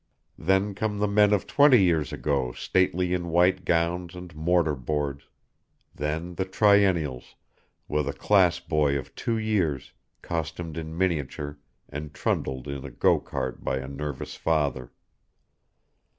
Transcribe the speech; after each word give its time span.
Then 0.39 0.73
come 0.73 0.97
the 0.97 1.07
men 1.07 1.31
of 1.31 1.45
twenty 1.45 1.83
years 1.83 2.11
ago 2.11 2.53
stately 2.53 3.13
in 3.13 3.29
white 3.29 3.63
gowns 3.65 4.15
and 4.15 4.35
mortar 4.35 4.73
boards; 4.73 5.25
then 5.93 6.33
the 6.33 6.43
Triennials, 6.45 7.35
with 7.87 8.09
a 8.09 8.13
class 8.13 8.59
boy 8.59 8.97
of 8.97 9.13
two 9.13 9.37
years, 9.37 9.93
costumed 10.23 10.75
in 10.75 10.97
miniature 10.97 11.59
and 11.87 12.15
trundled 12.15 12.67
in 12.67 12.83
a 12.83 12.89
go 12.89 13.19
cart 13.19 13.63
by 13.63 13.77
a 13.77 13.87
nervous 13.87 14.33
father. 14.33 14.91